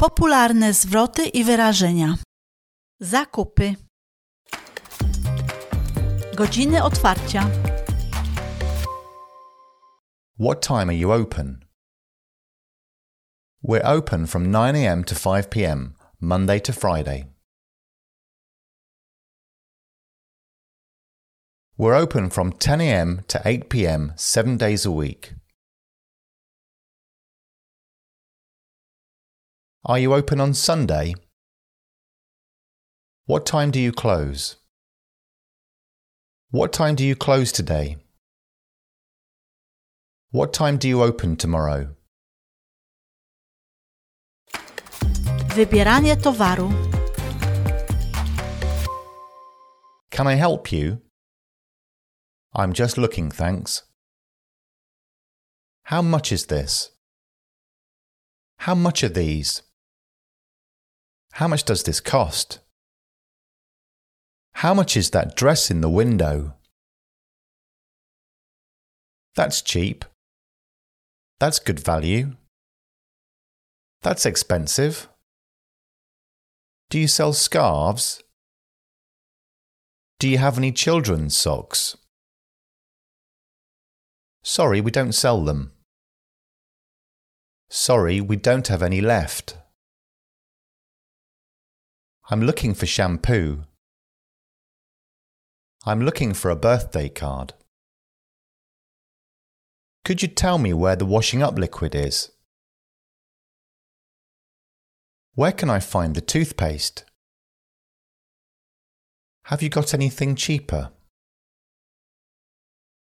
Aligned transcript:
Popularne 0.00 0.74
zwroty 0.74 1.26
i 1.26 1.44
wyrażenia. 1.44 2.14
Zakupy. 3.00 3.74
Godziny 6.36 6.82
otwarcia. 6.82 7.50
What 10.38 10.66
time 10.66 10.88
are 10.88 10.96
you 10.96 11.12
open? 11.12 11.64
We're 13.62 13.84
open 13.96 14.26
from 14.26 14.50
9 14.50 14.76
a.m. 14.76 15.04
to 15.04 15.14
5 15.14 15.50
p.m., 15.50 15.94
Monday 16.20 16.60
to 16.60 16.72
Friday. 16.72 17.24
We're 21.78 22.02
open 22.02 22.30
from 22.30 22.52
10 22.52 22.80
a.m. 22.80 23.22
to 23.26 23.38
8 23.44 23.68
p.m., 23.68 24.12
seven 24.16 24.56
days 24.56 24.86
a 24.86 24.90
week. 24.90 25.34
Are 29.82 29.98
you 29.98 30.12
open 30.12 30.42
on 30.42 30.52
Sunday? 30.52 31.14
What 33.24 33.46
time 33.46 33.70
do 33.70 33.80
you 33.80 33.92
close? 33.92 34.56
What 36.50 36.70
time 36.70 36.96
do 36.96 37.02
you 37.02 37.16
close 37.16 37.50
today? 37.50 37.96
What 40.32 40.52
time 40.52 40.76
do 40.76 40.86
you 40.86 41.02
open 41.02 41.36
tomorrow? 41.36 41.96
Wybieranie 45.56 46.14
towaru. 46.16 46.68
Can 50.10 50.26
I 50.26 50.34
help 50.34 50.70
you? 50.70 51.00
I'm 52.54 52.74
just 52.74 52.98
looking, 52.98 53.30
thanks. 53.30 53.84
How 55.84 56.02
much 56.02 56.32
is 56.32 56.46
this? 56.46 56.90
How 58.58 58.74
much 58.74 59.02
are 59.02 59.08
these? 59.08 59.62
How 61.32 61.48
much 61.48 61.64
does 61.64 61.82
this 61.84 62.00
cost? 62.00 62.58
How 64.54 64.74
much 64.74 64.96
is 64.96 65.10
that 65.10 65.36
dress 65.36 65.70
in 65.70 65.80
the 65.80 65.88
window? 65.88 66.54
That's 69.34 69.62
cheap. 69.62 70.04
That's 71.38 71.58
good 71.58 71.80
value. 71.80 72.36
That's 74.02 74.26
expensive. 74.26 75.08
Do 76.90 76.98
you 76.98 77.08
sell 77.08 77.32
scarves? 77.32 78.22
Do 80.18 80.28
you 80.28 80.38
have 80.38 80.58
any 80.58 80.72
children's 80.72 81.36
socks? 81.36 81.96
Sorry, 84.42 84.80
we 84.80 84.90
don't 84.90 85.12
sell 85.12 85.44
them. 85.44 85.72
Sorry, 87.70 88.20
we 88.20 88.36
don't 88.36 88.68
have 88.68 88.82
any 88.82 89.00
left. 89.00 89.56
I'm 92.32 92.42
looking 92.42 92.74
for 92.74 92.86
shampoo. 92.86 93.64
I'm 95.84 96.00
looking 96.00 96.32
for 96.32 96.48
a 96.48 96.54
birthday 96.54 97.08
card. 97.08 97.54
Could 100.04 100.22
you 100.22 100.28
tell 100.28 100.56
me 100.56 100.72
where 100.72 100.94
the 100.94 101.04
washing 101.04 101.42
up 101.42 101.58
liquid 101.58 101.92
is? 101.92 102.30
Where 105.34 105.50
can 105.50 105.68
I 105.68 105.80
find 105.80 106.14
the 106.14 106.20
toothpaste? 106.20 107.04
Have 109.46 109.60
you 109.60 109.68
got 109.68 109.92
anything 109.92 110.36
cheaper? 110.36 110.92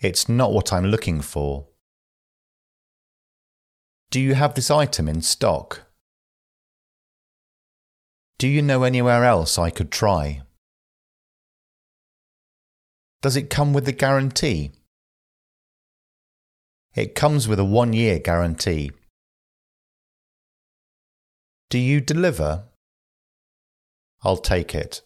It's 0.00 0.28
not 0.28 0.52
what 0.52 0.72
I'm 0.72 0.86
looking 0.86 1.20
for. 1.20 1.68
Do 4.10 4.20
you 4.20 4.34
have 4.34 4.54
this 4.54 4.72
item 4.72 5.08
in 5.08 5.22
stock? 5.22 5.82
Do 8.44 8.50
you 8.50 8.60
know 8.60 8.82
anywhere 8.82 9.24
else 9.24 9.56
I 9.56 9.70
could 9.70 9.90
try? 9.90 10.42
Does 13.22 13.36
it 13.36 13.48
come 13.48 13.72
with 13.72 13.88
a 13.88 13.92
guarantee? 13.92 14.72
It 16.94 17.14
comes 17.14 17.48
with 17.48 17.58
a 17.58 17.64
one 17.64 17.94
year 17.94 18.18
guarantee. 18.18 18.90
Do 21.70 21.78
you 21.78 22.02
deliver? 22.02 22.64
I'll 24.22 24.36
take 24.36 24.74
it. 24.74 25.00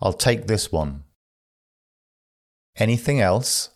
I'll 0.00 0.18
take 0.26 0.48
this 0.48 0.72
one. 0.72 1.04
Anything 2.76 3.20
else? 3.20 3.70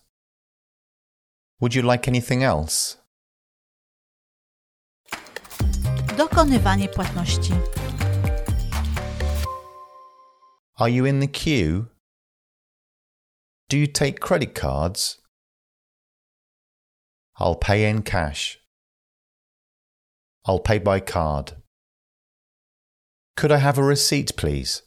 Would 1.61 1.77
you 1.77 1.83
like 1.83 2.09
anything 2.09 2.43
else? 2.43 2.97
Dokonywanie 6.17 6.89
płatności. 6.89 7.78
Are 10.81 10.89
you 10.89 11.05
in 11.05 11.19
the 11.19 11.27
queue? 11.27 11.89
Do 13.69 13.77
you 13.77 13.89
take 13.89 14.21
credit 14.21 14.55
cards? 14.55 15.19
I'll 17.39 17.57
pay 17.57 17.91
in 17.91 18.03
cash. 18.03 18.61
I'll 20.47 20.61
pay 20.61 20.79
by 20.79 21.01
card. 21.01 21.55
Could 23.37 23.51
I 23.51 23.57
have 23.57 23.77
a 23.77 23.83
receipt, 23.83 24.37
please? 24.37 24.83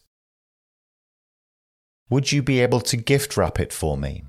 Would 2.09 2.31
you 2.31 2.41
be 2.41 2.61
able 2.61 2.79
to 2.81 2.95
gift 2.95 3.35
wrap 3.35 3.59
it 3.59 3.73
for 3.73 3.97
me? 3.97 4.23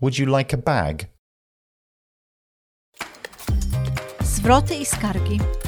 Would 0.00 0.18
you 0.18 0.26
like 0.26 0.52
a 0.52 0.56
bag? 0.56 1.08
Zwroty 4.22 4.80
i 4.80 4.84
skargi. 4.84 5.65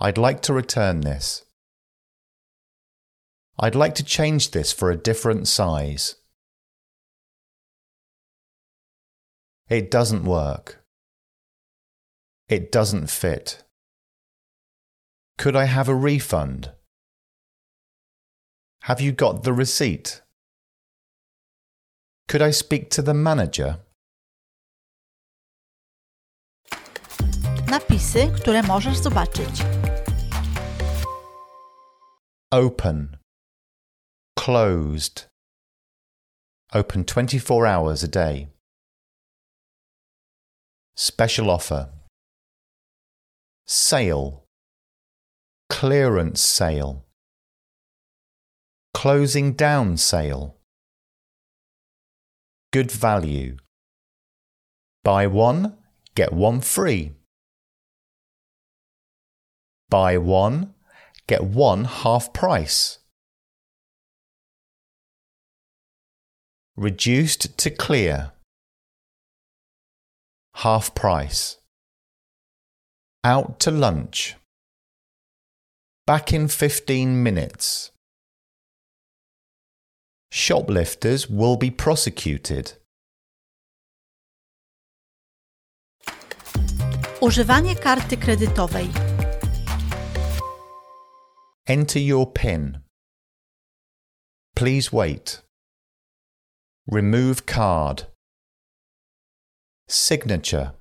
I'd 0.00 0.18
like 0.18 0.42
to 0.42 0.52
return 0.52 1.00
this. 1.00 1.44
I'd 3.58 3.74
like 3.74 3.96
to 3.96 4.04
change 4.04 4.52
this 4.52 4.72
for 4.72 4.90
a 4.90 4.96
different 4.96 5.48
size. 5.48 6.14
It 9.68 9.90
doesn't 9.90 10.24
work. 10.24 10.84
It 12.48 12.70
doesn't 12.70 13.10
fit. 13.10 13.64
Could 15.36 15.56
I 15.56 15.64
have 15.64 15.88
a 15.88 15.94
refund? 15.94 16.72
Have 18.82 19.00
you 19.00 19.12
got 19.12 19.42
the 19.42 19.52
receipt? 19.52 20.22
Could 22.28 22.40
I 22.40 22.52
speak 22.52 22.90
to 22.90 23.02
the 23.02 23.14
manager? 23.14 23.80
Napisy, 27.70 28.32
które 28.40 28.62
możesz 28.62 28.98
zobaczyć. 28.98 29.62
Open. 32.52 33.18
Closed. 34.38 35.28
Open 36.72 37.04
24 37.04 37.66
hours 37.66 38.04
a 38.04 38.08
day. 38.08 38.48
Special 40.96 41.50
offer. 41.50 41.92
Sale. 43.66 44.30
Clearance 45.72 46.42
sale. 46.42 47.02
Closing 48.96 49.56
down 49.56 49.98
sale. 49.98 50.54
Good 52.72 52.90
value. 52.92 53.56
Buy 55.04 55.26
one, 55.26 55.76
get 56.14 56.32
one 56.32 56.60
free. 56.60 57.18
Buy 59.90 60.18
one, 60.18 60.74
get 61.26 61.42
one 61.42 61.84
half 61.84 62.32
price. 62.34 62.98
Reduced 66.76 67.56
to 67.56 67.70
clear. 67.70 68.32
Half 70.56 70.94
price. 70.94 71.56
Out 73.24 73.58
to 73.60 73.70
lunch. 73.70 74.36
Back 76.06 76.32
in 76.32 76.48
15 76.48 77.22
minutes. 77.22 77.90
Shoplifters 80.30 81.28
will 81.30 81.56
be 81.56 81.70
prosecuted. 81.70 82.74
Używanie 87.20 87.74
karty 87.74 88.16
kredytowej. 88.16 89.17
Enter 91.68 91.98
your 91.98 92.32
PIN. 92.32 92.78
Please 94.56 94.90
wait. 94.90 95.42
Remove 96.86 97.44
card. 97.44 98.06
Signature. 99.86 100.72